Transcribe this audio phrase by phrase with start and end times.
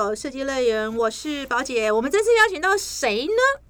[0.00, 1.92] 有设计乐园，我是宝姐。
[1.92, 3.62] 我们这次邀请到谁呢？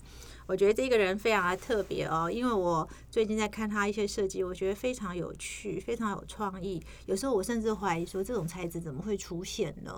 [0.47, 6.81] 我觉得这个人非常的特别哦，因为我最近在看他一些设计，我觉得非常有趣，非常有创意。
[7.07, 9.93] 有时候我甚至怀疑说，这种材质怎么会出现呢？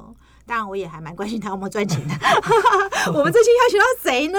[0.46, 2.14] 当然，我也还蛮关心他有没有赚钱的。
[3.12, 4.38] 我们这期邀请到谁呢？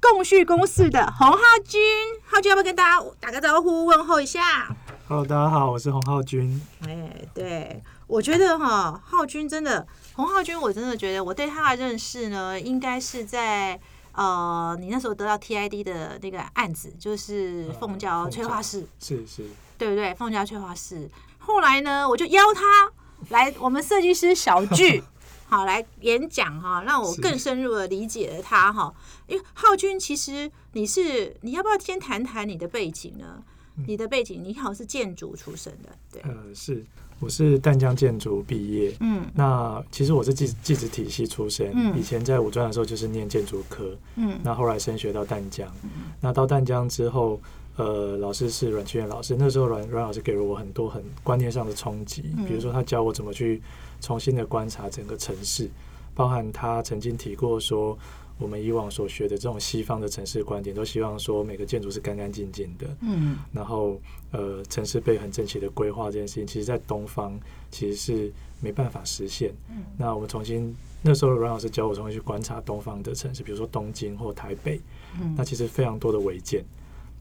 [0.00, 1.80] 共旭公司的洪浩君，
[2.24, 4.74] 浩君要不要跟大家打个招呼，问候一下
[5.08, 6.60] ？Hello，大家好，我是洪浩君。
[6.86, 13.80] 哎，对，我觉得哈，浩君真的，洪浩君，我真的觉得我对他的认识呢，应该是在。
[14.14, 19.46] 呃，你那时候得到 TID 的那个案子，就是凤娇催化室，是是，
[19.78, 20.12] 对不对？
[20.12, 21.08] 凤娇催化室。
[21.38, 22.92] 后来呢，我就邀他
[23.30, 25.02] 来我们设计师小聚，
[25.48, 28.92] 好来演讲哈，让我更深入的理解了他哈。
[29.26, 33.42] 因为浩君，其实你是你要不要先谈谈你的背景呢？
[33.86, 36.22] 你的背景，你好像是建筑出身的，对？
[36.22, 36.84] 呃，是。
[37.20, 45.72] 我是淡江建筑毕业，嗯，那其实我是技技职体系出身，嗯，以前在五专的时候就是念建筑科，嗯，那后来升学到淡江，
[46.20, 47.40] 那到淡江之后，
[47.76, 53.62] 呃，老师是阮清源老师，那时候阮阮老师给了我很多很观念上的冲击，比如说他教我怎么去
[54.00, 55.70] 重新的观察整个城市，
[56.16, 57.96] 包含他曾经提过说。
[58.42, 64.00] 我们以往所学的这种西方的城市观点，都希望说每个建筑是干干净净的，嗯，然后
[64.32, 67.38] 呃，城市被很整齐的规划这件事情，其实在东方
[67.70, 69.52] 其实是没办法实现。
[69.70, 74.80] 嗯，那我们重新那时候阮老师教我重新去观察东方的城市，比如说东京或台北，
[75.20, 76.64] 嗯，那其实非常多的违建，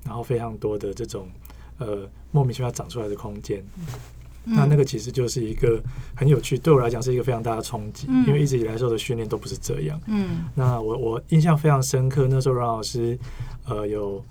[0.03, 1.29] 然后非常多的这种
[1.77, 3.63] 呃莫名其妙长出来的空间。
[4.43, 5.79] 那那个其实就是一个
[6.15, 10.01] 很有趣，对我来讲是一个非常大的冲击，因为一直以来受的训练都不是这样。
[10.07, 13.17] 嗯，那我我印象非常深刻，那时候阮老师
[13.67, 14.23] 呃有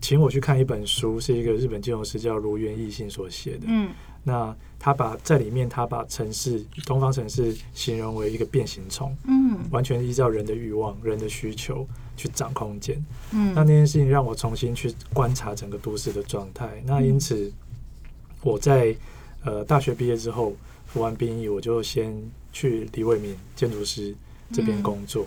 [0.00, 3.62] 请我去看一本书，是一个日本建筑师叫如原义信所写的。
[3.66, 3.88] 嗯，
[4.24, 13.02] 那他把在里面他把城市东方城市形容为一个变形虫，嗯，完全依照人的欲望、人的需求去掌空间。
[13.32, 16.82] 嗯，那那件事情让我重新去观察整个都市的状态。
[16.84, 17.50] 那因此。
[18.42, 18.94] 我在
[19.44, 20.54] 呃大学毕业之后
[20.86, 22.14] 服完兵役，我就先
[22.52, 24.14] 去李伟民建筑师
[24.52, 25.26] 这边工作。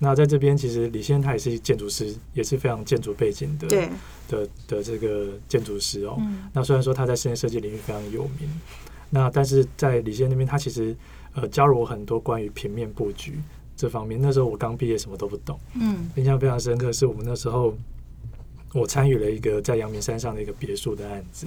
[0.00, 3.66] 那在这边，其实李先他也是建筑师，也是非常建筑背景的，
[4.28, 6.16] 的的这个建筑师哦。
[6.52, 8.48] 那虽然说他在室内设计领域非常有名，
[9.10, 10.96] 那但是在李先那边，他其实
[11.34, 13.40] 呃教了我很多关于平面布局
[13.76, 14.20] 这方面。
[14.22, 15.58] 那时候我刚毕业，什么都不懂。
[15.74, 17.74] 嗯，印象非常深刻，是我们那时候
[18.72, 21.44] 我参与了一个在阳明山上的一个别墅的案子。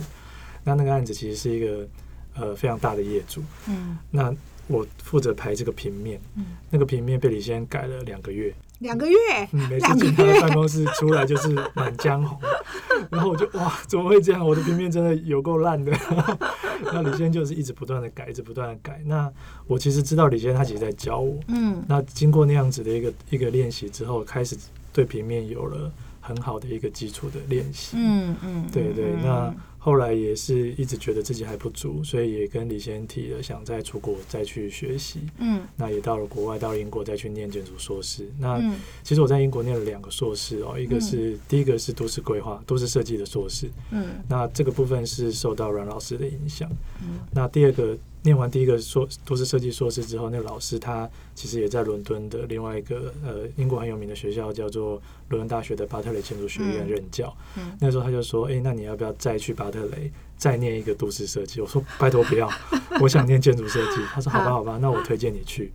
[0.64, 1.88] 那那个案子其实是一个
[2.36, 4.34] 呃非常大的业主，嗯，那
[4.68, 9.18] 我负责排这个平面，嗯，那个平面被李先改了两个月，两个月，
[9.52, 12.40] 嗯每次进他的办公室出来就是满江红，
[13.12, 14.46] 然后我就哇，怎么会这样？
[14.46, 15.92] 我的平面真的有够烂的。
[16.94, 19.02] 那李先就是一直不断的改，一直不断的改。
[19.06, 19.32] 那
[19.68, 24.58] 我其实知道李先他其实在教我，嗯，那经过那样子的一个一个练习之后，开始
[24.94, 25.92] 对平面有了
[26.22, 29.54] 很好的一个基础的练习，嗯嗯，对对，那。
[29.84, 35.22] 后来也是一直觉得自己还不足，所以也跟李先提了想再出国再去学习。
[35.40, 38.30] 嗯，那也到了国外，到了英国再去念建筑硕士。
[38.38, 38.62] 那
[39.02, 43.72] 其实我在英国念了两个硕士哦，一个是第一个是都市规划、都市设计的硕士。
[43.90, 46.70] 嗯，那这个部分是受到阮老师的影响。
[47.02, 47.98] 嗯，那第二个。
[48.24, 57.36] 念完第一个硕都市设计硕士之后，那个老师他其实也在伦敦的另外一个呃英国很有名的学校叫做伦敦大学的巴特雷建筑学院任教。
[57.80, 62.48] 那时候他就说：“哎，那你要不要再去巴特雷再念一个都市设计？”我说：“拜托不要，
[63.02, 65.74] 我想念建筑设计。”他说：“好吧，好吧，那我推荐你去。”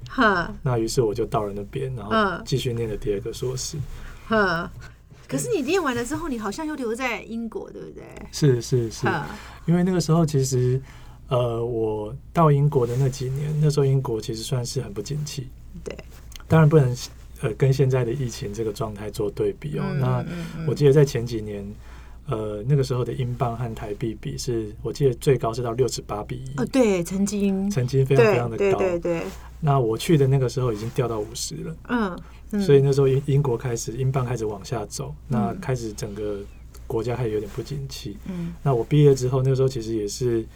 [0.63, 3.77] 那于是我就到了那边，然后继续念了第二个硕士。
[5.27, 8.05] 可是你念完了之后，你好像又留在英国，对不对？
[8.31, 9.09] 是是是，
[9.65, 10.81] 因为那个时候其实。
[11.29, 15.49] 呃，我到英国的那几年，那时候英国其实算是很不景气。
[15.83, 15.93] 对，
[16.47, 16.97] 当然不能
[17.41, 19.83] 呃跟现在的疫情这个状态做对比哦。
[19.99, 20.25] 那
[20.69, 21.67] 我记得在前几年，
[22.27, 26.61] 呃，那个时候的英镑和台币比是，我记得最高是到六十八比一。
[26.61, 28.79] 哦，对，曾经曾经非常非常的高。
[28.79, 29.23] 对对。
[29.59, 31.77] 那我去的那个时候已经掉到五十了。
[31.89, 32.63] 嗯。
[32.63, 36.39] 所以那时候英英国开始英镑开始往下走，那开始整个
[36.87, 38.17] 国家开始有点不景气。
[38.27, 38.55] 嗯。
[38.63, 40.47] 那我毕业之后，那个时候其实也是。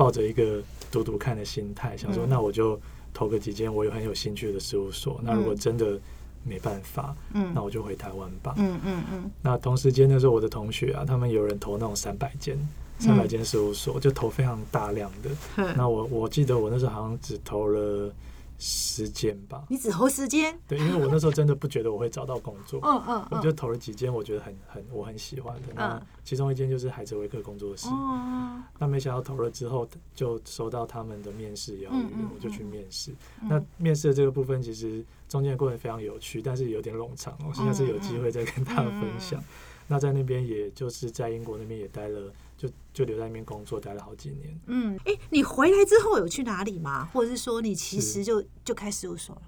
[0.00, 2.80] 抱着一个读读看的心态，想说那我就
[3.12, 5.20] 投个几间我有很有兴趣的事务所。
[5.22, 6.00] 那如果真的
[6.42, 8.54] 没办法，嗯，那我就回台湾吧。
[8.56, 9.30] 嗯嗯嗯。
[9.42, 12.56] 那同时间那时候我的同学啊，他们有人投那种三百间、
[12.98, 15.74] 三百间事务所，就投非常大量的。
[15.76, 18.10] 那我我记得我那时候好像只投了
[18.60, 19.64] 时间吧。
[19.68, 20.56] 你只投时间？
[20.68, 22.78] 对，因为我那时候真的不觉得我会找到工作。
[22.86, 23.26] 嗯嗯。
[23.30, 25.68] 我就投了几间，我觉得很很我很喜欢的。
[25.74, 27.88] 那其中一间就是海泽维克工作室。
[27.88, 28.62] 哦。
[28.78, 33.12] 那没想到投了之后，就收到他们的面试邀约，我就去面试。
[33.40, 37.36] 那面试的这个部分，其实中间的过程非常有趣，但是有点冗长。
[37.48, 39.42] 我现在是有机会再跟大家分享。
[39.88, 42.30] 那在那边，也就是在英国那边也待了。
[42.60, 44.60] 就就留在那边工作，待了好几年。
[44.66, 47.08] 嗯，哎，你回来之后有去哪里吗？
[47.10, 49.42] 或者是说你其实就就开事务所了？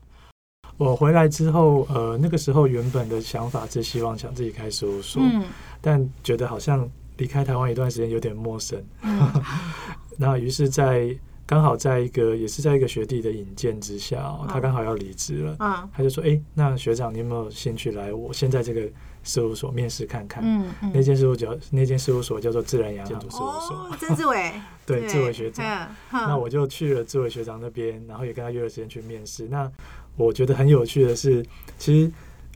[0.78, 5.44] 我回来之后，呃，那个时候原本的想法是希望想自己开事务所，嗯，
[5.82, 6.88] 但觉得好像
[7.18, 8.82] 离开台湾一段时间有点陌生。
[10.16, 11.14] 那于是，在
[11.44, 18.88] 刚好在一个也是在一个学弟的引荐之下，他刚好要离职了，嗯，他就说：“哎，那学长，你有没有兴趣来我现在这个？”
[19.22, 24.52] 事务所面试看看，嗯嗯，那间事务所那间事务所叫做自然洋建筑事务所，曾志伟，
[24.84, 29.46] 对，志伟学长，那我就去了志伟学长那边，然后也跟他约了时间去面试。
[29.48, 29.70] 那
[30.16, 31.44] 我觉得很有趣的是，
[31.78, 32.10] 其实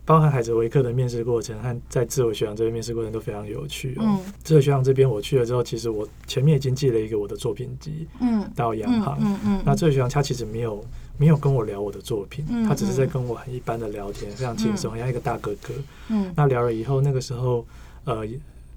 [0.05, 3.97] 包含海泽维克的面试过程和在志伟学长这边面试过程都非常有趣。
[4.01, 10.85] 嗯，志伟学长这边我去了之后，其实我前面已经寄了一个我的作品集，嗯，到洋行，嗯嗯，那志伟学长他其实没有。
[11.19, 15.75] 没有跟我聊我的作品，他只是在跟我很一般的聊天，非常轻松，像一个大哥哥。
[16.09, 17.67] 嗯，那聊了以后，那个时候，
[18.05, 18.27] 呃，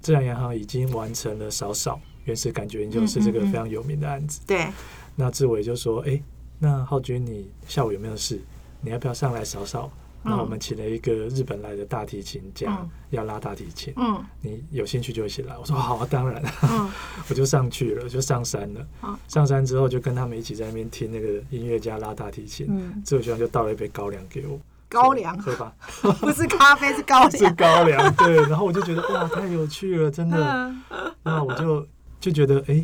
[0.00, 4.40] 自然银行已经完成了少少原始感觉研究室这个非常有名的案子。
[4.46, 4.68] 对，
[5.16, 6.20] 那志伟就说：“哎，
[6.58, 8.40] 那浩君，你下午有没有事？
[8.80, 9.90] 你要不要上来少少？”
[10.22, 13.92] 那我们请了一个日本来的大提琴家，要拉大提琴。
[13.96, 15.56] 嗯，你有兴趣就一起来。
[15.56, 16.42] 我说好，当然。
[16.62, 16.90] 嗯，
[17.28, 18.86] 我就上去了，就上山了。
[19.28, 22.66] 上山之后就跟他们一起在那边听那个音乐家拉大提琴。
[22.68, 24.60] 嗯，这个学长就倒了一杯高粱给我。
[24.88, 25.72] 高粱，喝吧？
[26.20, 27.30] 不是咖啡，是高粱。
[27.38, 28.36] 是高粱，对。
[28.48, 30.74] 然后我就觉得哇，太有趣了，真的。
[31.22, 31.86] 那我就
[32.20, 32.74] 就觉得哎，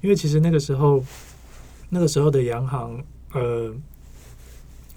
[0.00, 1.04] 因为其实那个时候，
[1.90, 3.74] 那个时候的洋行，呃。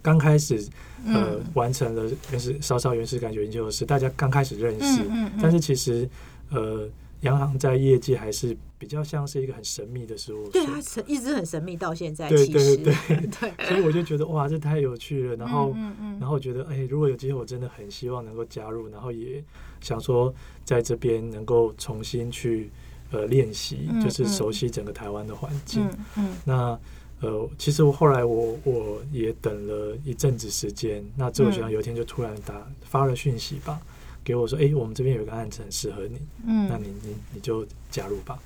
[0.02, 0.66] 刚开始，
[1.06, 5.02] 呃，完成了原始稍稍原始感觉研究室，大家刚开始认识，
[5.42, 6.10] 但是其实，
[6.50, 6.88] 呃，
[7.22, 15.76] 洋行在业界还是比较像是一个很神秘的事物，对它一直很神秘到现在，对对对对， 所以我就觉得哇，这太有趣了，然后，
[16.20, 19.44] 然后觉得哎，如果有机会，我真的很希望能够加入，然后也
[19.82, 22.70] 想说在这边能够重新去
[23.12, 25.88] 呃练习，就是熟悉整个台湾的环境，
[26.18, 26.80] 嗯，那。
[27.22, 33.80] 呃，其实我后来我我也等了一阵子时间，那这个学长有一天就突然打发了讯息吧，
[34.24, 36.18] 给我说，哎，我们这边有个案子很适合你，
[36.48, 38.40] 嗯，那你你你就加入吧，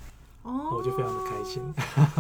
[0.44, 1.64] 哦，我就非常的开心。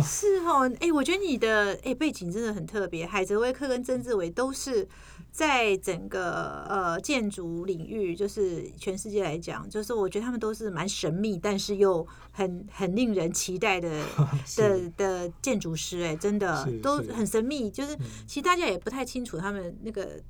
[0.04, 4.88] 是哦，哎，我觉得你的哎背景真的很特别，海泽威克跟曾志伟都是。
[5.32, 13.90] 在整个呃建筑领域，就是全世界来讲，就是我觉得他们都是蛮神秘，但是又很很令人期待的
[14.56, 17.72] 的的建筑师，哎，真的都很神秘。
[17.72, 17.98] 就是
[18.28, 20.22] 其实大家也不太清楚他们那个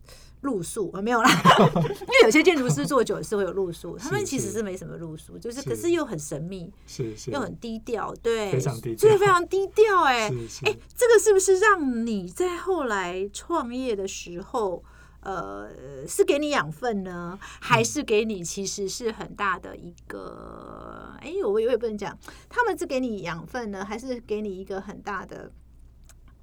[0.43, 1.29] 路数啊，没有啦，
[1.83, 10.29] 因为有些建筑师做久是会有露宿，他们其实是没什么露宿，就是可是又很神秘，是是，又很低调，对，非常低调，对，非常低调，哎，
[10.63, 14.83] 哎，这个是不是让你在后来创业的时候？
[15.25, 15.69] 呃，
[16.05, 21.15] 是给你养分呢，还是给你其实是很大的一个？
[21.21, 22.19] 哎，我我也不能讲，
[22.49, 25.49] 他们是给你养分呢，还是给你一个很大的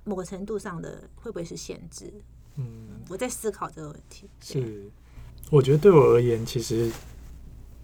[0.05, 2.11] 某个程度上的会不会是限制？
[2.57, 2.65] 嗯，
[3.09, 4.29] 我在思考这个问题。
[4.41, 4.91] 是，
[5.51, 6.91] 我觉得对我而言，其实，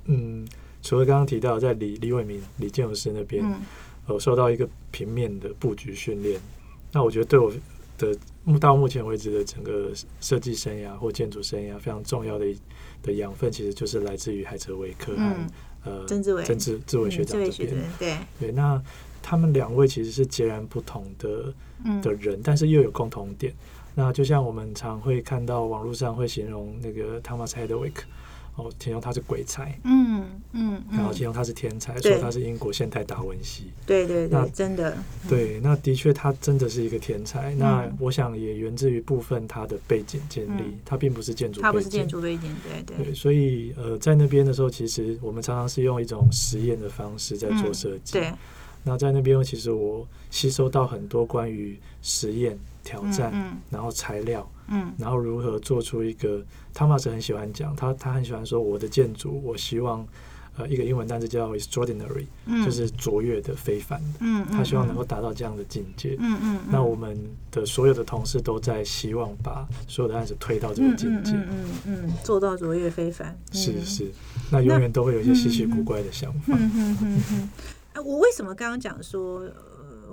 [0.04, 0.46] 嗯，
[0.82, 3.60] 除了刚刚提到在李李伟民李建筑师那边，嗯
[4.06, 6.40] 呃，受到一个平面的布局训练，
[6.92, 7.52] 那我觉得对我。
[7.98, 8.14] 的
[8.44, 12.44] 目到目前为止的整个设计生涯或建筑生涯非常重要的
[13.02, 15.34] 的养分，其实就是来自于海哲维克和
[15.82, 17.82] 呃曾志伟、曾志志伟学长这边。
[17.98, 18.78] 对对，那
[19.22, 21.54] 他们两位其实是截然不同的
[22.02, 23.54] 的人，但是又有共同点。
[23.96, 28.04] 那就像我们常会看到网络上会形容那个 Thomas Heidwick。
[28.58, 34.96] 哦，形容他是鬼才，嗯嗯，然后形容他是天才，说他是英国现代达文西，对对对，真的，
[35.28, 37.54] 对，那的确他真的是一个天才。
[37.56, 43.12] 那我想也源自于部分他的背景建立，他并不是建筑，他不是建筑背景，对对。
[43.12, 48.14] 所以呃，在那边的时候，其实我们常常是用一种实验的方式在做设计。
[48.14, 48.32] 对。
[48.86, 53.32] 那在那边，其实我吸收到很多关于实验、挑战，
[53.68, 54.48] 然后材料。
[54.68, 56.40] 嗯，然后如何做出一个？
[56.72, 60.06] 汤马斯很喜欢讲，他他很喜欢说，我的建筑，我希望，
[60.58, 62.26] 呃，一个英文单词叫 extraordinary，
[62.66, 64.18] 就是卓越的、非凡的。
[64.20, 66.16] 嗯他希望能够达到这样的境界。
[66.18, 66.60] 嗯嗯。
[66.70, 67.18] 那我们
[67.50, 71.32] 的所有的同事都在希望把所有的案子推到这个境界。
[71.32, 71.48] 嗯
[71.86, 73.34] 嗯嗯，做到卓越非凡。
[73.52, 74.10] 是是，
[74.50, 76.54] 那永远都会有一些稀奇古怪的想法。
[76.58, 77.50] 嗯嗯嗯嗯。
[77.96, 79.50] 哎，我为什么刚刚讲说？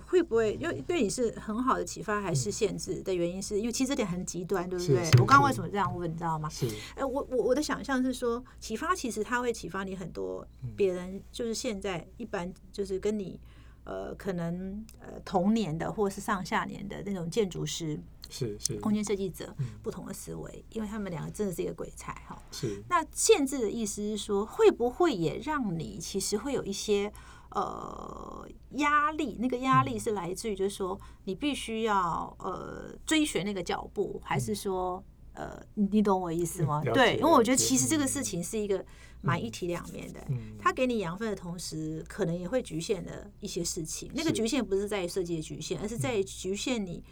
[0.08, 3.42] 会不会因为对你是很好的启发，还是限制的原因？
[3.42, 5.02] 是因为其实这点很极端，对不对？
[5.20, 6.48] 我刚刚为什么这样问，你知道吗？
[6.50, 13.40] 是哎，我我我的想象是说，启发其实它会启发你很多，别人就是现在一般就是跟你
[13.86, 18.00] 呃可能呃同年的或是上下年的那种建筑师。
[18.30, 22.42] 是是，空间设计者不同的思维，因为他们两个真的是一个鬼才哈。
[22.52, 22.82] 是。
[22.90, 27.14] 那限制的意思是说，会不会也让你其实会有一些
[27.54, 29.38] 呃压力？
[29.40, 36.82] 那个压力是来自于，就是说你必须要呃追寻那个脚步，还是说呃你你懂我意思吗？
[36.94, 38.86] 对，因为我觉得其实这个事情是一个
[39.22, 40.20] 蛮一体两面的。
[40.30, 40.58] 嗯。
[40.60, 44.12] 它给你养分的同时，可能也会局限了一些事情。
[44.14, 47.04] 那个局限不是在于设计的局限，而是在于局限你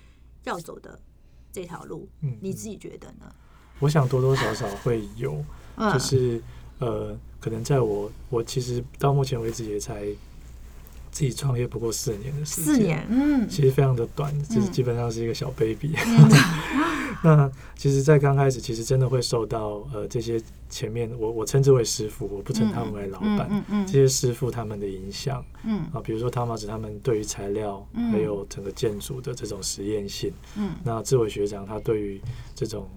[0.43, 0.99] 要走的。
[1.53, 3.29] 这条路，嗯，你自己觉得呢？
[3.79, 5.43] 我想多多少少会有，
[5.91, 6.41] 就是
[6.79, 10.07] 呃，可能在我我其实到目前为止也才
[11.11, 15.93] 自己创业不过四年的时间，四年，嗯，其实非常的短，就是基本上是一个小 baby。
[17.23, 25.81] 那其实，在刚开始，其实真的会受到呃这些前面我我称之为师傅，我不称他们为老板，嗯嗯，这些师傅他们的影响，嗯。
[25.93, 32.19] 啊，比如说汤马子他们对于材料，还有整个建筑的这种实验性，嗯，那志伟学长他对于
[32.55, 32.89] 这种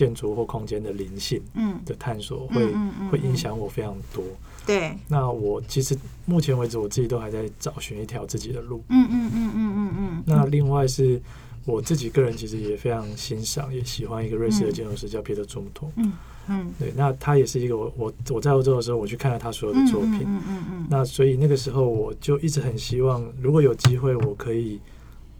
[0.00, 2.72] 建筑或空间的灵性，嗯的探索，会
[3.10, 4.24] 会影响我非常多。
[4.64, 8.82] 对，那我其实目前为止，我自己都还在找寻一条自己的路。
[8.88, 10.22] 嗯嗯嗯嗯嗯嗯。
[10.24, 11.20] 那另外是。
[11.66, 15.92] 我自己个人其实也非常欣赏，也喜欢一个瑞士的建筑师叫皮特·朱姆托。
[15.96, 16.10] 嗯
[16.48, 20.22] 嗯，对，那他也是一个我我我在欧洲的时候，我去看了他所有的作品。
[20.24, 20.86] 嗯嗯嗯。
[20.88, 24.80] 那所以那个时候我就一直很希望，如果有机会，我可以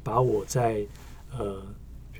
[0.04, 0.84] 把我在
[1.36, 1.56] 呃，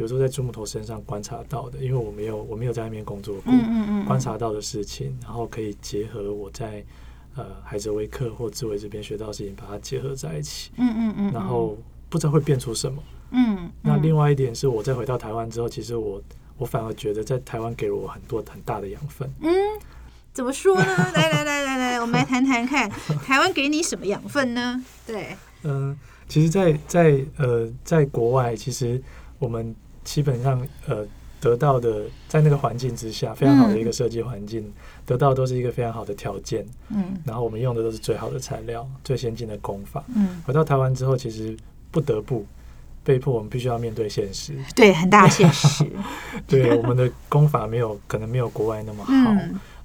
[0.00, 6.82] 比如说在朱木头身上观察到的，因为我没有我没有在那边工作过，嗯嗯嗯，观察到的事情，然后可以结合我在
[7.36, 10.70] 呃海泽威克或志伟这边学到的事情，把它结合在一起。
[10.78, 11.32] 嗯嗯嗯。
[11.34, 11.76] 然后
[12.08, 13.02] 不知道会变出什么。
[13.32, 16.18] 嗯，那另外一点是我再回到台湾之后，其实我
[16.56, 19.30] 我反而觉得在台湾给了我很多很大的养分。
[19.42, 19.52] 嗯，
[20.32, 20.96] 怎么说呢？
[21.14, 22.88] 来来来来来，我们来谈谈看，
[23.26, 24.82] 台湾给你什么养分呢？
[25.06, 25.94] 对，嗯，
[26.26, 29.02] 其实，在在呃，在国外，其实
[29.38, 31.06] 我们基本上呃
[31.40, 34.70] 得到的，在那个环境之下，非常好的一个设计环境，
[35.06, 36.66] 得到都是一个非常好的条件。
[36.88, 40.04] 嗯，然后我们用的都是最好的材料，最先进的工法。
[40.14, 41.56] 嗯，回到台湾之后，其实
[41.90, 42.46] 不得不。
[43.02, 45.86] 被迫我们必须要面对现实，对，很大现实。
[46.46, 49.12] 对，我们的功法没有可能没有国外那么好，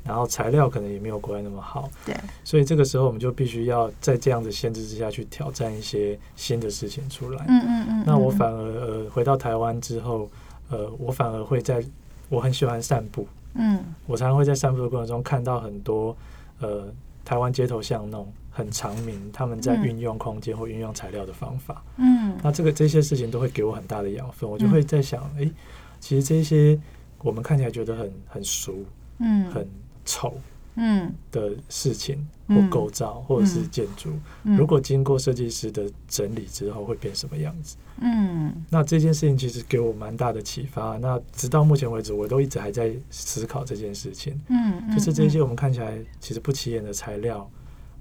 [0.06, 1.90] 然后材料可能也没有国外那么好。
[2.06, 7.44] 对，所以这个时候我们就必须要在这样的限制之下去挑战一些新的事情出来。
[7.48, 8.04] 嗯嗯嗯。
[8.06, 10.30] 那我反而呃回到台湾之后，
[10.70, 11.84] 呃，我反而会在
[12.30, 13.28] 我很喜欢散步。
[13.56, 16.16] 嗯，我常常会在散步的过程中看到很多
[16.60, 16.88] 呃
[17.26, 18.32] 台湾街头巷弄。
[18.58, 25.52] 很长明，他们在运用空间或运用材料的方法，嗯，那这个这些事情都会给我很大的养分，我就会在想，哎，
[26.00, 26.80] 其实这些
[27.18, 28.74] 我们看起来觉得很很熟，
[29.20, 29.68] 嗯，很
[30.06, 30.34] 丑，
[30.76, 34.12] 嗯的事情或构造或者是建筑，
[34.44, 37.76] 如果经过设计师的整理之后，会变什么样子？
[38.02, 40.98] 嗯，那这件事情其实给我蛮大的启发。
[40.98, 47.50] 那直到目前为止，我都一直还在思考这件事情，嗯，就是这些我们看起来其实不起眼的材料。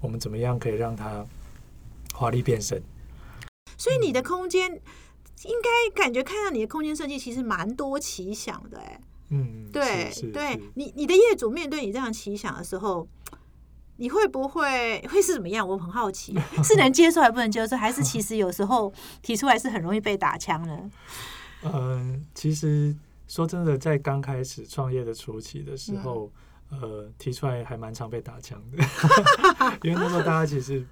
[0.00, 1.24] 我们怎么样可以让它
[2.12, 2.82] 华丽变身？
[3.78, 9.00] 所以你的空间应该感觉看到你的空间设计其实蛮多奇想的，哎，
[9.34, 13.06] 嗯，对，对你你的业主面对你这样奇想的时候，
[13.96, 15.66] 你会不会会是怎么样？
[15.66, 20.90] 我很好奇， 是能接受还不能接受，还是其实有时候提出来是很容易被打枪呢？
[21.64, 22.94] 嗯， 其实
[23.26, 26.30] 说真的，在刚开始创业的初期的时候。
[26.70, 28.82] 呃，提出来还蛮常被打枪的，
[29.84, 30.84] 因为那时候大家其实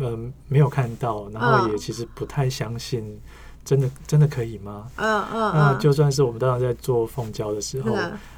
[0.00, 3.20] 嗯没有看到，然后也其实不太相信，
[3.64, 4.90] 真的真的可以吗？
[4.96, 7.96] 嗯嗯那就算是我们当时在做凤胶的时候，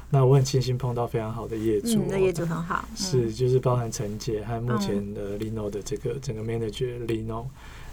[0.09, 7.45] 那我很庆幸碰到非常好的业主，那业主很好，是就是包含陈姐和目前的 Lino 的这个整个 manager Lino，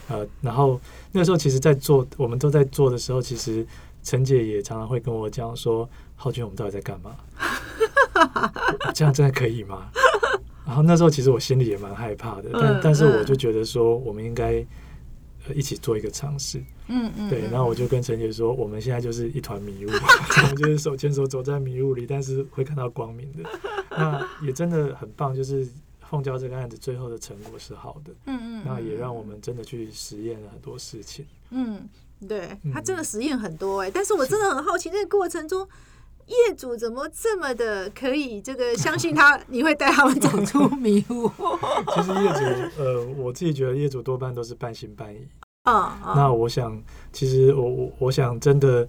[0.08, 0.78] 呃，然后
[1.10, 3.66] 那时候其实，在做我们都在做的时候，其实
[4.02, 7.16] 陈姐也常常会跟我讲说，浩君，我们到底在干嘛？
[8.94, 9.88] 这样真的可以吗？
[10.66, 14.64] 然后那时候其实我心里也蛮害怕的，但但是我就觉得说，我们应该
[15.54, 16.62] 一起做一个尝试。
[16.88, 17.42] 嗯嗯，对。
[17.50, 19.88] 然后我就跟陈姐说，我们现在就是一团迷雾，
[20.42, 23.48] 我们就是手牵手走在迷雾里，但是会看到光明的。
[23.90, 25.66] 那也真的很棒，就是
[26.08, 28.12] 凤娇这个案子最后的成果是好的。
[28.26, 31.26] 嗯嗯，那也让我们真的去实验了很多事情。
[31.50, 31.88] 嗯，
[32.28, 35.68] 对他真的实验很多哎，但是我真的很好奇，那个过程中。
[36.26, 39.38] 业主怎么这么的可以这个相信他？
[39.48, 41.30] 你会带他们走出迷雾？
[41.94, 45.18] 其实业主，呃，我自己觉得业主多半都是半信半疑。
[45.64, 46.80] 嗯，那我想，
[47.12, 48.88] 其实我我我想真的，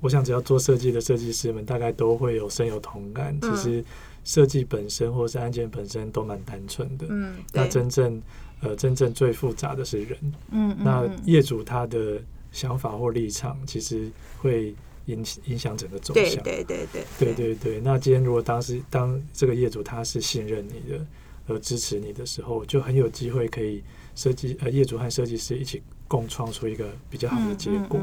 [0.00, 3.36] 我想只要做设计的设计师们，大概都会有深有同感。
[3.40, 3.84] 其实
[4.22, 7.06] 设计本身或是案件本身都蛮单纯的。
[7.08, 8.22] 嗯，那真正
[8.60, 10.18] 呃真正最复杂的是人。
[10.50, 12.20] 嗯，那业主他的
[12.52, 14.08] 想法或立场，其实
[14.38, 14.74] 会
[15.06, 16.24] 影影响整个走向。
[16.44, 17.80] 对对对对对对对。
[17.80, 21.06] 那今天如果当时当这个业主他是信任你的，
[21.48, 23.82] 而支持你的时候，就很有机会可以
[24.14, 25.82] 设计呃业主和设计师一起。
[26.08, 27.98] 共创出一个比较好的结果。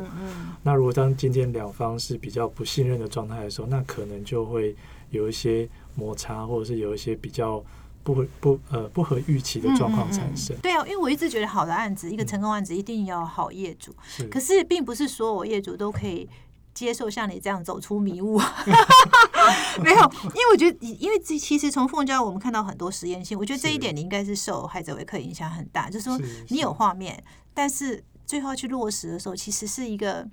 [0.62, 4.76] 那如果当今天两方是比较不信任的状态的时候，那可能就会
[5.12, 7.64] 有一些摩擦，或者是有一些比较
[8.04, 10.54] 不不呃不合预期的状况产生。
[10.58, 13.96] 对啊，因为我一直觉得好的案子，一个成功案子一定要好业主。
[14.30, 16.28] 可是并不是所有业主都可以
[16.74, 18.39] 接受像你这样走出迷雾。
[19.84, 27.22] 没有，因为我觉得，因为其实从凤娇我们看到很多实验性，我觉得这一点你应该是受海者维克影响很大，就是说你有画面。
[27.53, 30.27] 但是最后去落实的时候，其实是一个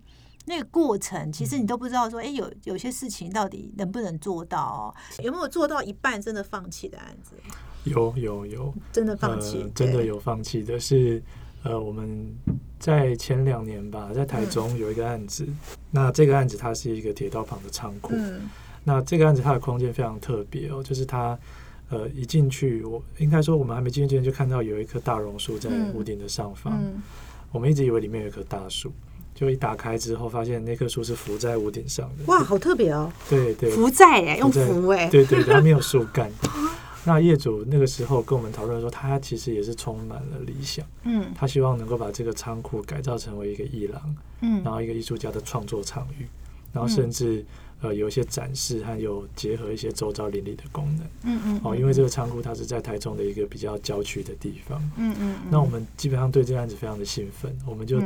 [0.47, 4.95] 那个过程，其实你都不知道说，哎，有有些事情到底能不能做到？
[5.23, 7.35] 有没有做到一半真的放弃的案子？
[7.85, 11.23] 有有有，真的放弃，真的有放弃的是，
[11.63, 12.35] 呃，我们
[12.81, 15.47] 在前两年吧，在台中有一个案子，
[15.93, 18.15] 那这个案子它是一个铁道旁的仓库，
[18.83, 21.39] 那这个案子它的空间非常特别哦，就是它。
[21.93, 26.81] 呃，一进去，我应该说，我们还没进去之前就看到有一棵大榕树在屋顶的上方。
[27.51, 28.93] 我们一直以为里面有一棵大树，
[29.35, 32.23] 就一打开之后，发现那棵树是浮在屋顶上的。
[32.27, 33.11] 哇，好特别哦！
[33.29, 36.31] 对对，浮在哎，用浮哎，对对，它没有树干。
[37.05, 40.87] 那业主那个时候跟我们讨论说，他其实也是充满了理想。
[41.05, 46.27] 嗯，他希望能够把这个仓库改造成为一个艺廊，嗯，然后一个艺术家的创作场域，
[46.73, 47.45] 然后甚至。
[47.83, 51.07] 呃，有一些展示，还有结合一些周遭邻里的功能。
[51.23, 51.61] 嗯嗯。
[51.65, 54.79] 哦，因为这个仓库它是在台中的一个比较郊区的地方。
[54.99, 55.37] 嗯嗯。
[55.49, 57.99] 那我们基本上对这个案子非常的兴奋，我们就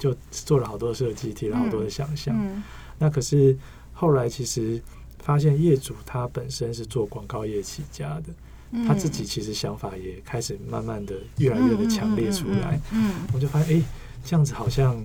[0.00, 2.34] 就做了好多设计，提了好多的想象。
[2.36, 2.60] 嗯。
[2.98, 3.56] 那可是
[3.92, 4.82] 后来其实
[5.22, 12.80] 发现业主他本身是做广告业起家的，他自己其实想法也开始慢慢的越来越的强烈出来。
[12.92, 13.12] 嗯。
[13.32, 13.82] 我就发现，哎，
[14.24, 15.00] 这样子好像。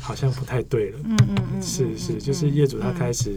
[0.00, 3.34] 好像不太对了，嗯嗯嗯，是是，就是业主他开始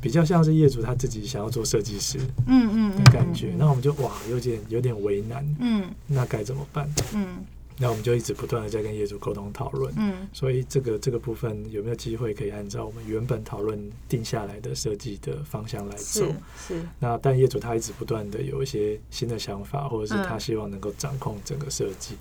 [0.00, 2.16] 比较像是业主他自己想要做设计师，
[2.46, 6.88] 嗯嗯的感觉，那我们就哇有点有点为难，嗯，那该怎么办？
[7.12, 7.38] 嗯，
[7.78, 16.26] 那我们就一直不断的在跟业主沟通讨论，嗯，所以这个这个部分有没有机会可以按照我们原本讨论定下来的设计的方向来做？
[16.58, 22.14] 是，那但业主他一直不断的有一些新的想法，或者是他希望能够掌控整个设计。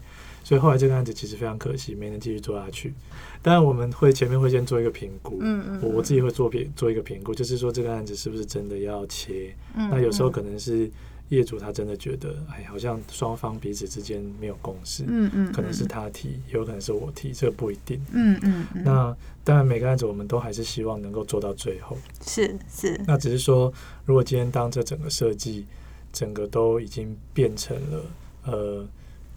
[0.43, 2.93] 所以后来这个案子其实非常可惜，没能继续做下去。
[3.41, 9.55] 当然我们会前面会先做一个评估，嗯嗯，我我自己会做评做一个评估，就是说这个案子是不是真的要切？
[9.75, 10.87] 嗯，那有时候可能是
[11.29, 18.65] 业主他真的觉得，哎，好像双方彼此之间没有共识，嗯嗯，可能是他提，有可能是我提，这个不一定，嗯嗯。
[18.83, 22.99] 那当然每个案子我们都还是希望能够做到最后，是是。
[23.07, 23.73] 那只是说，
[24.05, 25.65] 如果今天当这整个设计
[26.11, 28.05] 整个都已经变成了
[28.45, 28.87] 呃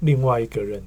[0.01, 0.83] 另外一个人。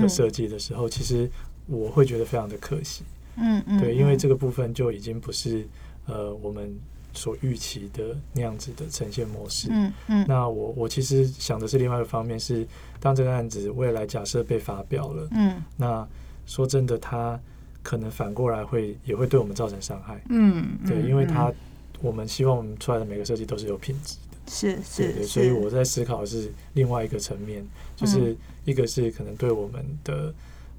[0.00, 1.28] 的设计的时候，其实
[1.66, 3.02] 我会觉得非常的可惜，
[3.34, 5.66] 嗯嗯，对，因为这个部分就已经不是
[6.06, 6.72] 呃我们
[7.12, 12.66] 所预期的那样子的呈现模式，嗯嗯，那我我其实想的是另外一个方面，是
[13.00, 16.06] 当这个案子未来假设被发表了，嗯，那
[16.46, 17.38] 说真的，它
[17.82, 21.52] 可能反过来会也会对我们造成伤害，嗯，对，因为它
[22.00, 24.20] 我们希望我们出来的每个设计都是有品质的。
[24.50, 30.34] 是是，所以我在思考的是另外一个层面，就是一个是可能对我们的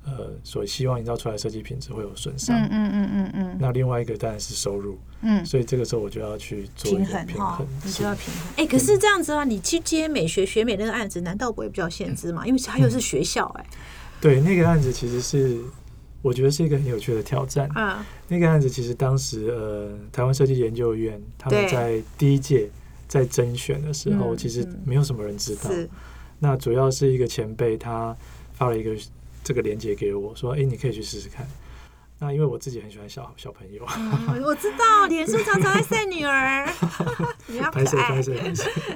[0.06, 3.58] 呃所希望营造出来的设计品质会有损伤，嗯嗯嗯嗯嗯。
[3.60, 8.44] 那另外一个当然是收入，嗯，所以这个时候我就要去做平衡，平衡，你就要平衡。
[8.58, 12.46] 哎，可是这样子的话，你去接美学学美那个案子，难道不会比较限制吗？
[12.46, 13.66] 因为它又是学校，哎，
[14.20, 15.60] 对，那个案子其实是
[16.22, 17.70] 我觉得是一个很有趣的挑战。
[17.76, 22.70] 嗯，那个案子其实当时呃，台湾设计研究院他们在第一届。
[23.12, 25.70] 在甄选的时候，其实没有什么人知道。
[26.40, 28.16] 那主要是一个前辈，他
[28.54, 28.96] 发了一个
[29.44, 31.48] 这个链接给我，说：“哎，你可以去试试看。”
[32.20, 33.84] 那因为我自己很喜欢小小朋友，
[34.46, 36.72] 我知道脸书常常在晒女儿，
[37.48, 38.38] 你要拍谁拍谁，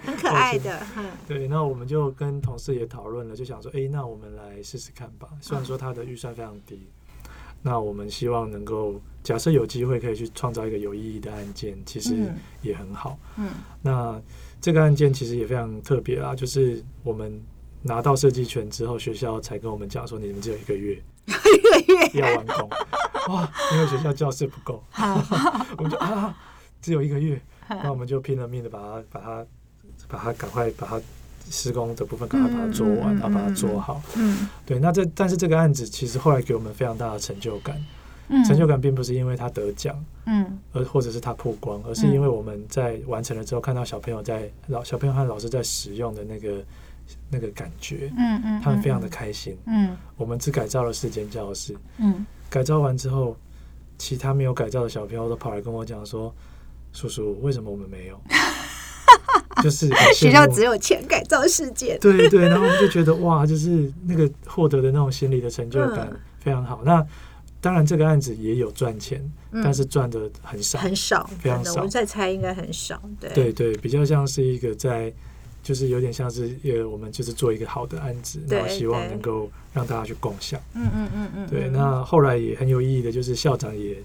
[0.05, 0.79] 很可爱的。
[1.27, 6.87] 对，那我们就跟同事也讨论了，就想说：“哎，那我们来试试看吧。”虽然说他的预算非常低。
[7.63, 12.31] 那我们希望能够假设有机会可以去创造一个有意义的案件，其实
[12.61, 13.17] 也很好。
[13.37, 13.49] 嗯，
[13.81, 14.21] 那
[14.61, 17.41] 这个案件其实也非常特别啊，就是我们
[17.87, 22.19] 拿到设计权之后，学校才跟我们讲说，你们只有一个月，一个月。
[22.19, 22.69] 要完工。
[23.29, 24.83] 哇，因为学校教室不够，
[25.77, 26.35] 我们就啊，
[26.81, 29.45] 只有一个月， 那我们就拼了命的把它把它
[30.07, 30.99] 把它赶快把它
[31.51, 34.01] 施工的部分赶快把它做完，然后把它做好。
[34.15, 34.79] 嗯，对。
[34.79, 37.79] 那这但是这个案子其实后来给我们非常大的成就感。
[38.43, 46.57] 成就感并不是因为他得奖，嗯，而或者是他曝光，而是因为我们在完成了之后，看到小朋友在老小朋友和老师在使用的那个
[47.29, 49.57] 那个感觉，嗯嗯，他们非常的开心。
[49.67, 53.35] 嗯，我们只改造了四间教室，嗯，改造完之后，
[53.97, 56.33] 其他没有改造的小朋友都跑来跟我讲说
[56.93, 58.19] ：“叔叔，为什么我们没有？”
[59.63, 62.47] 就是学校只有钱改造世界，对对。
[62.49, 66.81] 然后我们就觉得哇，就是那个获得的那种心理的成就感非常好。
[66.83, 67.05] 那
[67.61, 69.23] 当然，这个案子也有赚钱，
[69.63, 71.81] 但是赚的很少，很少，非常少。
[71.81, 73.01] 我在猜，应该很少。
[73.19, 75.11] 对，对，对，比较像是一个在，
[75.65, 80.61] 就是有点像是呃，我们就是做一个好的案子，然后希望能够让大家去共享。
[80.75, 81.47] 嗯嗯嗯嗯。
[81.49, 83.97] 对，那后来也很有意义的，就是校长也。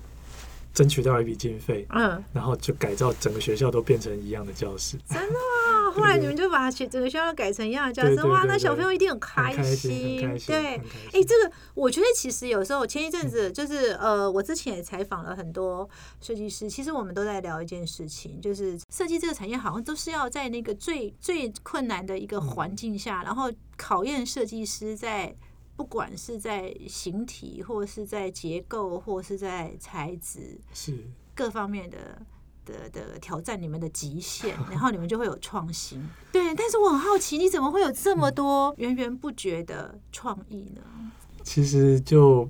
[0.72, 4.96] 争取到一笔经费，嗯，然后就改造整个学校都变成一样的教室。
[5.09, 5.90] 真的啊！
[5.92, 10.38] 后来你们就把学整个学校改成一样的教室，哇，那小朋友一定很开心。
[10.46, 15.88] 对，哎，这个我觉得其实有时候前一阵子就是呃，我之前也采访了很多
[16.20, 25.35] 设计师，其实我们都在聊一件事情，就是设计这个产业好像都是要在那个最最困难的一个环境下，然后考验设计师在。
[25.81, 30.93] 不管是在形体，或是在结构，或是在材质，是
[31.35, 32.21] 各方面的
[32.66, 36.07] 的的挑战，你们的极限，然后你们就会有创新。
[36.31, 40.83] 对，但是我很好奇，你怎么会有这么多源源不绝的创意呢？
[41.43, 42.47] 其实就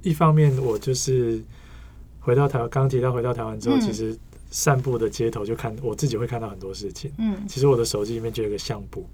[0.00, 1.44] 一方面，我就是
[2.20, 4.18] 回到台湾，刚刚提到回到台湾之后，其实
[4.50, 7.12] 散步的街头就看我自己会看到很多事情。
[7.18, 9.06] 嗯，其实我的手机里面就有个相簿。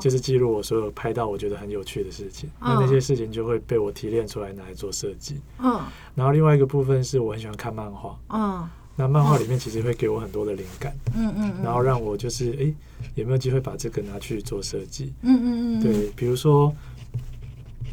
[0.00, 5.40] 就是记录我所有拍到我觉得很有趣的事情，那那些事情就会被我提炼出来拿来做设计。
[5.58, 5.80] 嗯，
[6.14, 8.18] 然后另外一个部分是我很喜欢看漫画。
[8.30, 10.94] 嗯，那漫画里面其实会给我很多的灵感。
[11.14, 12.74] 嗯嗯，然后让我就是哎，
[13.14, 15.12] 有没有机会把这个拿去做设计？
[15.22, 16.74] 嗯嗯嗯，对，比如说，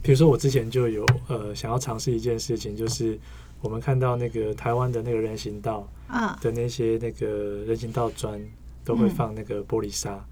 [0.02, 3.20] 比如说我之前就有呃想要尝试一件事情，就是
[3.62, 5.88] 我们看到那个台湾的那个人行道
[6.42, 7.28] 的那些那个
[7.68, 8.40] 人行道砖
[8.84, 10.24] 都会放那个玻璃沙。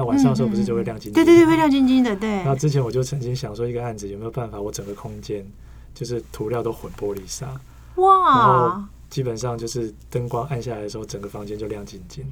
[0.00, 1.12] 那晚上的时候不是就会亮晶晶？
[1.12, 2.16] 对对对，会亮晶晶的。
[2.16, 2.28] 对。
[2.36, 5.46] 然后之前我就曾经想说一个案子，有没有办法我整个空间
[5.92, 7.48] 就是涂料都混玻璃砂？
[7.96, 8.38] 哇！
[8.38, 12.24] 然后基本上就是灯光暗下来的时候，整个房间就亮晶晶。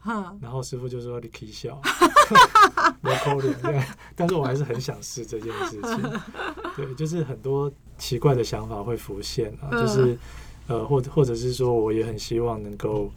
[0.00, 0.34] 哈。
[0.40, 1.80] 然后师傅就说你可以笑，
[3.00, 3.54] 没扣脸。
[3.62, 3.80] 对。
[4.16, 6.20] 但是我还是很想试这件事情。
[6.74, 10.18] 对，就是很多奇怪的想法会浮现啊，就是
[10.66, 13.08] 呃，或者或者是说，我也很希望能够，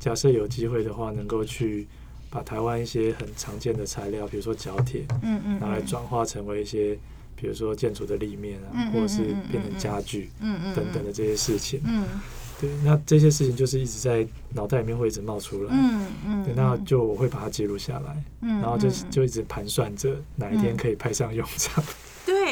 [0.00, 1.86] 假设有机会的话，能够去。
[2.34, 6.98] 把台湾一些很常见的材料，比如说角铁，嗯嗯，拿来转化成为一些，
[7.36, 12.04] 比如说建筑的立面啊，或者是变成家具，嗯嗯，等等的这些事情，嗯，
[12.60, 21.84] 对，那这些事情就是一直在脑袋里面会一直冒出来，嗯嗯，那就我会把它记录下来，嗯，然后就就一直盘算着哪一天可以派上用场。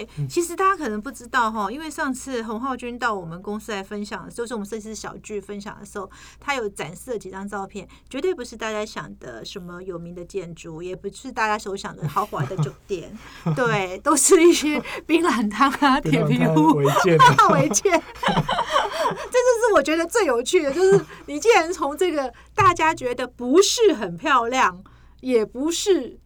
[0.04, 6.10] 对，其实大家可能不知道哈，因为上次洪浩君到我们公司来分享，就是我们设计师小聚分享的时候，
[6.40, 13.16] 他有展示了几张照片，绝对不是大家想的什么有名的建筑，也不是大家所想的豪华的酒店，
[13.56, 17.18] 对，都是一些冰冷汤啊、铁皮屋、违建、
[17.50, 18.02] 违建。
[18.22, 24.82] 这就是我觉得最有趣的，就是你既然从这个大家觉得不是很漂亮，
[25.20, 26.18] 也不是。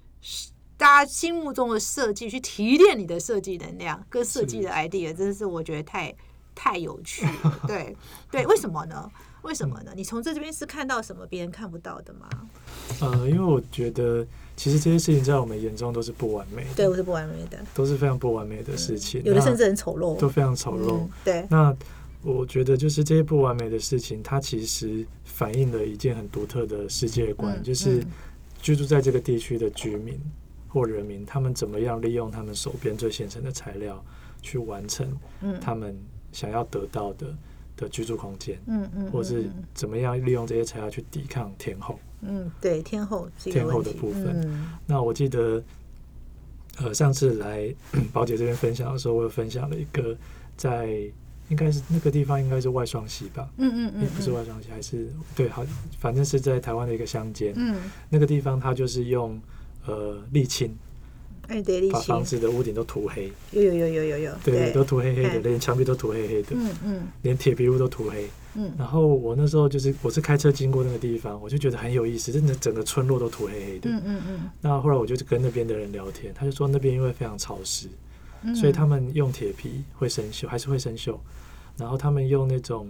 [0.79, 6.15] 大家心目中的设计，去提炼你的设计能量跟设计的 idea，真的是我觉得太
[6.55, 7.61] 太有趣了。
[7.67, 7.97] 对
[8.31, 9.11] 对，为什么呢？
[9.43, 9.93] 为什么呢？
[9.95, 12.29] 你从这这边是看到什么别人看不到的吗？
[13.01, 21.07] 呃，因为我觉得其实这些事情在我们眼中都是不完美的，对，我是不完美的，都是非常不完美的事情，有的甚至很丑陋，都非常丑陋。
[21.25, 21.75] 对，那
[22.23, 28.05] 我觉得就是这些不完美的事情，它其实反映了一件很独特的世界观，就是
[28.61, 30.21] 居住在这个地区的居民。
[30.77, 34.05] 或人民，他们怎么样利用他们手边最现成的材料，
[34.43, 35.09] 去完成
[35.59, 35.99] 他们
[36.33, 37.35] 想要得到的
[37.79, 38.61] 的居住空间？
[38.67, 41.99] 嗯嗯，或是怎么样利用这些材料去抵抗天后？
[42.21, 44.69] 嗯，对，天后天后的部分。
[44.87, 45.65] 那我记得，
[46.77, 47.75] 呃，上次来
[48.13, 50.15] 宝姐这边分享的时候，我有分享了一个
[50.59, 50.91] 在
[51.49, 53.49] 应该是那个地方，应该是外双溪吧？
[53.57, 55.65] 嗯嗯嗯，不是外双溪，还是对，好，
[55.99, 57.55] 反正是在台湾的一个乡间。
[57.57, 59.41] 嗯，那个地方它就是用。
[59.87, 60.77] 呃，沥青，
[61.49, 64.19] 哎，对，把房子的屋顶都涂黑，有有有有有。
[64.19, 68.73] 有，对，都涂黑黑的，连墙壁都涂黑黑的，嗯嗯，连铁皮屋都涂黑，嗯。
[68.77, 74.51] 然后我那时候就是，我是开车经过那个地方，我就觉得很有意思，真的整个村落都涂黑黑的，嗯嗯嗯。
[74.61, 77.89] 那后来我就跟那边的人聊天，他就说那边因为非常潮湿，
[78.55, 81.17] 所以他们用铁皮会生锈，还是会生锈。
[81.79, 82.89] 然后他们用那种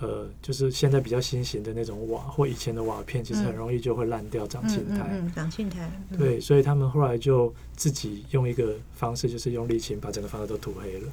[0.00, 5.08] 呃，就是现在比较新型的那种瓦或以前的瓦片，其实很容易就会烂掉、长青苔。
[5.10, 5.90] 嗯长青苔。
[6.16, 11.08] 对，所以他们后来就自己用一个方式，就是用沥青把整个房子都涂黑了，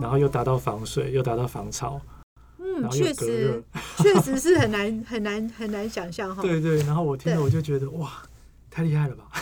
[0.00, 2.00] 然后又达到防水，又达到防潮。
[2.58, 3.62] 嗯，确实，
[3.98, 6.40] 确实是很难很难很难想象哈。
[6.40, 8.10] 对对，然后我听了我就觉得哇，
[8.70, 9.24] 太厉害了吧！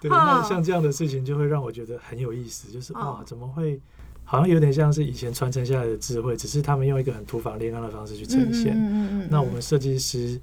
[0.00, 3.80] 对，那像这样的事情就会让我觉得很有意思，就是哇，怎么会？
[4.24, 9.28] 好像有点像是以前传承下来的智慧，只是他们用一个很土法炼钢的方式去呈现。
[9.30, 10.40] 那我们设计师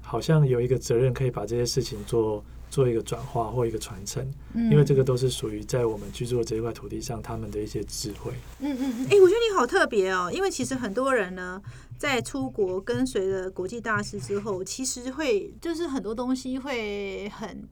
[0.00, 8.32] 好像有一个责任，可以把这些事情做做一个转化或一个传承，因为这个都是属于在我们居住的这一块土地上他们的一些智慧。
[8.60, 9.06] 嗯嗯嗯。
[9.06, 11.62] 哎，我觉得你好特别哦，因为其实很多人呢，
[11.96, 17.68] 在出国跟随了国际大师之后，其实会就是很多东西会很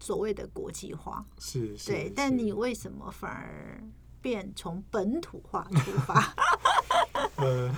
[0.00, 1.24] 所谓的国际化。
[1.38, 1.76] 是。
[1.84, 3.82] 对，但你为什么反而？
[4.20, 6.34] 便从本土化出 发。
[7.36, 7.70] 呃，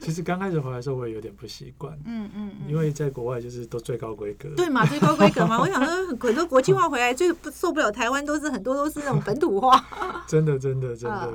[0.00, 1.98] 其实刚开始回来的时候，我也有点不习惯。
[2.04, 4.48] 嗯嗯，因为在国外就是都最高规格。
[4.56, 5.58] 对嘛，最高规格嘛。
[5.58, 9.84] 我想说， 很多国际化回来最不受不了台湾，都是很多都是那种本土化。
[10.26, 11.32] 真的，真的，真的。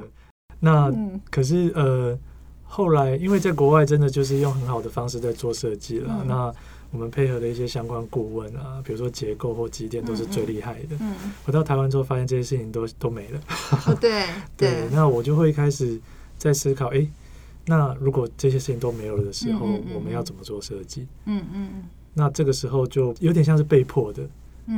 [0.59, 0.91] 那
[1.29, 2.17] 可是呃，
[2.63, 6.23] 后来因为在国外真的就是用很好的方式在做设计了。
[6.25, 6.53] 那
[6.91, 10.95] 我们配合的一些相关顾问啊，比如说结构或机电都是最厉害的。
[10.99, 13.95] 嗯，回到台湾之后，发现这些事情都都没了。
[13.99, 15.99] 对 对，那我就会开始
[16.37, 17.05] 在思考，哎，
[17.65, 21.07] 那如果这些事情都没有了的时候，我们要怎么做设计？
[21.25, 21.83] 嗯嗯嗯。
[22.13, 24.27] 那这个时候就有点像是被迫的。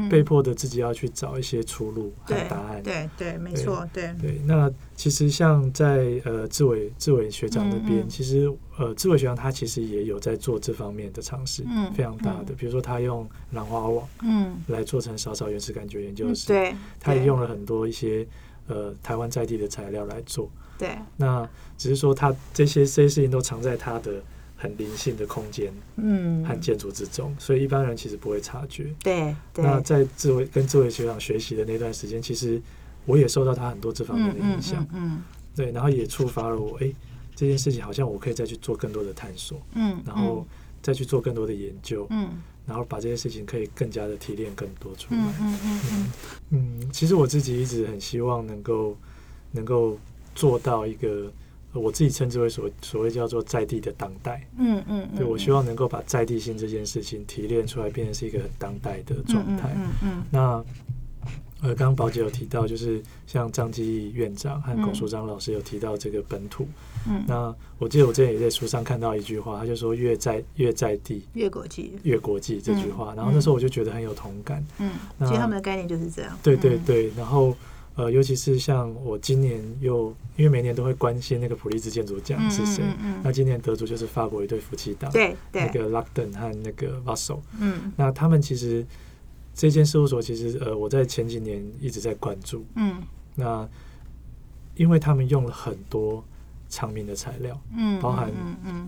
[0.10, 2.84] 被迫的自己要去找一些出路和答案。
[2.84, 4.39] 对对，没错，对对。
[4.45, 12.54] 那其实像在呃志伟志伟学长那边，其实呃志伟学长他其实也有在做这方面的尝试，嗯，非常大的。
[12.54, 16.47] 比如说他用兰花网，嗯，来做成少少原始感觉研究室。
[16.47, 18.28] 对，他也用了很多一些
[18.67, 20.49] 呃台湾在地的材料来做。
[20.78, 24.21] 对，那只是说他这些这些事情都藏在他的。
[24.62, 28.93] 很灵性的空间，嗯，和建筑之中，所以一般人其实不会察觉。
[29.02, 32.62] 对，那在智慧跟智慧学长学习的那段时间，其实
[33.06, 34.86] 我也受到他很多这方面的影响。
[34.93, 35.24] 嗯，
[35.56, 36.91] 对，然后也触发了我，哎，
[37.34, 40.45] 这件事情好像我可以再去做更多的探索，嗯，然后
[40.82, 42.30] 再去做更多的研究，嗯，
[42.67, 45.22] 然后把这些事情可以更加的提炼更多出来。
[45.39, 46.12] 嗯嗯嗯
[46.50, 48.98] 嗯，其实我自己一直很希望能够
[49.54, 49.98] 能够
[50.36, 51.32] 做到一个。
[51.71, 59.69] 我自己称之为所所谓叫做在地的当代，嗯嗯，对我希望能够把在地性这件事情提炼出来，变成是一个很当代的状态。
[59.75, 60.63] 嗯嗯，那
[61.62, 66.65] 呃，刚刚宝姐有提到，就是像张基院长和龚书章老师有提到这个本土。
[67.08, 73.13] 嗯，那我记得我之前也在书上看到一句话，他就说“越在越在地，越国际，越国际”这句话。
[73.13, 74.65] 然后那时候我就觉得很有同感。
[74.79, 76.36] 嗯，其实他们的概念就是这样。
[76.41, 77.55] 对对对，然后。
[77.99, 82.81] 呃，尤其是像我今年又因为每年都会关心那个普利兹建筑奖是谁，
[83.21, 88.85] 那今年得主就是法国一对夫妻档，对对，那个 Luckden 和那个 Vassal，嗯，那他们其实
[89.53, 93.03] 这间事务所其实呃，我在前几年一直在关注，嗯，
[93.35, 93.67] 那
[94.75, 96.23] 因为他们用了很多。
[96.69, 98.32] 长明的材料，嗯，包含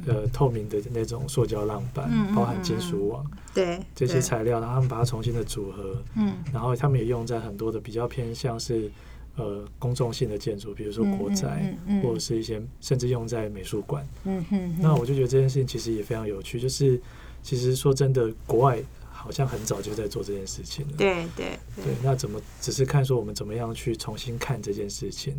[0.06, 8.90] 呃透明的那种塑胶浪板，包含金属网，对这些材料，然后他们把它重新的组合，嗯，然后他们也用在很多的比较偏向是
[9.36, 17.02] 呃公众性的建筑，比如说国宅，或者是一些甚至用在美术馆，嗯哼，那我就觉得这件事情其实也非常有趣，就是
[17.42, 21.60] 其实说真的，国外好像很早就在做这件事情了，对对。
[21.78, 25.34] 对，那怎么只是看说我们怎么样去重新看这件事情？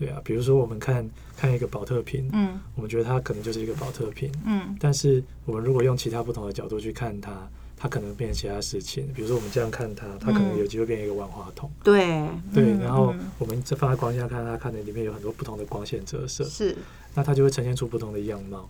[0.00, 9.06] 对啊，比如说我们看看一个保特瓶，嗯，我们觉得它可能就是一个保特瓶，嗯，但是我们如果用其他不同的角度去看它，它可能变成其他事情。
[9.14, 12.72] 比如说我们这样看它，它可能有机会变成一个万花筒，对对。
[12.78, 16.74] 然后我们再放在光下看它，看的里面有很多不同的光线折射，是，
[17.14, 18.66] 那它就会呈现出不同的样貌。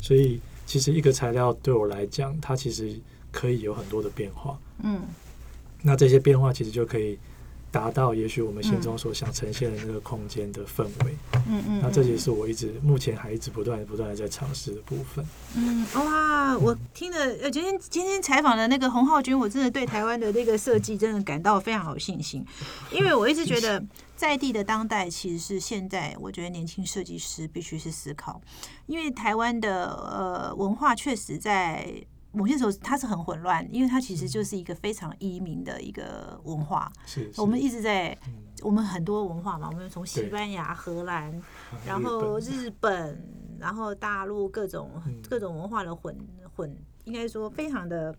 [0.00, 2.96] 所以其实一个材料对我来讲，它其实
[3.32, 5.00] 可以有很多的变化，嗯，
[5.82, 7.18] 那这些变化其实就可以。
[7.70, 15.24] 达到也许我们心中所想呈现的那个空间的氛围，嗯嗯，那这也是我一直目前还一直不断不断的在尝试的部分。
[15.54, 22.44] 嗯，哇，我听了呃今天今天采访的那个洪浩君，我真的对台湾的那个设计真的感到非常有信心，
[22.90, 23.84] 因为我一直觉得
[24.16, 28.40] 在地的当代其实是现在我觉得年轻设计师必须是思考，
[28.86, 32.02] 因为台湾的呃文化确实在。
[32.32, 36.92] 某些时候它是很混乱，因为它其实就是一个非常移民的一个文化。
[37.06, 38.16] 是，我们一直在，
[38.62, 41.40] 我们很多文化嘛，我们从西班牙、荷兰，
[41.86, 43.22] 然后日本，
[43.58, 44.90] 然后大陆各种
[45.28, 46.16] 各种文化的混
[46.54, 48.14] 混，应该说非常的。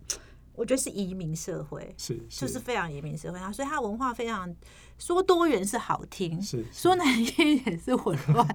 [0.55, 4.53] 我觉得是移民社会，是就是非常移民社会啊，所以它文化非常
[4.97, 8.45] 说多元是好听，是说难听也是混乱，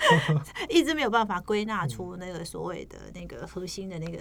[0.68, 4.18] 一直没有办法归纳出那个所谓的那个核心的那个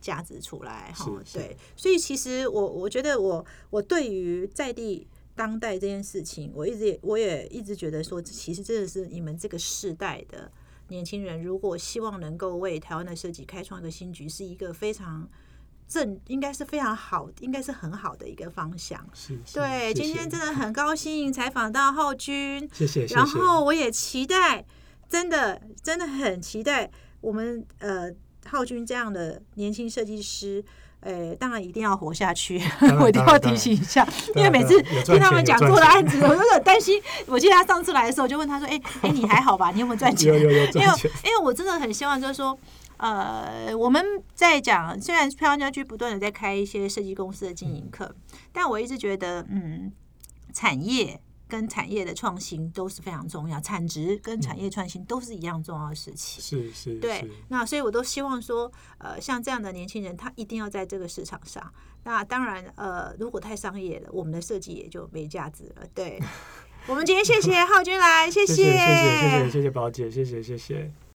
[0.00, 1.10] 价值出来哈。
[1.32, 10.50] 对，所以其实我我觉得我我对于在地当代这件事情，我一直也我也一直觉得说，其实真的是你们这个世代的
[10.88, 15.28] 年轻人，如果希望能够为台湾的设计开创一个新局，是一个非常。
[15.90, 19.04] 正应该是非常好，应该是很好的一个方向。
[19.12, 23.06] 是，对，今天真的很高兴采访到浩君，谢谢。
[23.06, 24.64] 然后我也期待，
[25.08, 26.88] 真的真的很期待
[27.20, 28.08] 我们呃
[28.46, 30.64] 浩君这样的年轻设计师，
[31.00, 32.60] 呃，当然一定要活下去。
[33.00, 37.00] 我一定要提醒一下，因为每次听他们讲做的案子，我有点担心。
[37.26, 39.70] 我记得他上次来的时候，就问他说：“哎哎，你还好吧？
[39.70, 40.86] 你有没有赚钱？”有有有因为
[41.24, 42.58] 因为我真的很希望，就是说。
[43.02, 48.14] 呃，我们在讲，虽然漂亮家居不断的在开一些设计公司的经营课，
[48.52, 49.90] 但我一直觉得，嗯，
[50.52, 51.18] 产业
[51.50, 56.42] 跟产业的创新都是非常重要，产值跟产业创新都是一样重要的事情。
[56.42, 57.28] 是是，对。
[57.48, 61.70] 那所以我都希望说，呃，像这样的年轻人，他一定要在这个市场上。
[62.04, 65.82] 那当然，呃，如果太商业了，我们的设计也就没价值了。
[65.92, 66.18] 对。
[66.88, 71.09] 我们今天谢谢浩君来，谢谢，谢谢，谢谢，谢谢宝姐，谢谢，谢谢。